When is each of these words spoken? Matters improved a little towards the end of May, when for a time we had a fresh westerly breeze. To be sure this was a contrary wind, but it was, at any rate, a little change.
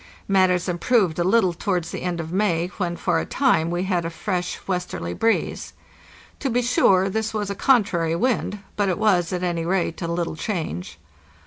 Matters 0.27 0.67
improved 0.67 1.19
a 1.19 1.23
little 1.23 1.53
towards 1.53 1.91
the 1.91 2.01
end 2.01 2.19
of 2.19 2.33
May, 2.33 2.69
when 2.79 2.95
for 2.95 3.19
a 3.19 3.23
time 3.27 3.69
we 3.69 3.83
had 3.83 4.03
a 4.03 4.09
fresh 4.09 4.59
westerly 4.65 5.13
breeze. 5.13 5.73
To 6.39 6.49
be 6.49 6.63
sure 6.63 7.07
this 7.07 7.35
was 7.35 7.51
a 7.51 7.53
contrary 7.55 8.15
wind, 8.15 8.63
but 8.75 8.89
it 8.89 8.97
was, 8.97 9.31
at 9.31 9.43
any 9.43 9.63
rate, 9.63 10.01
a 10.01 10.07
little 10.07 10.35
change. 10.35 10.97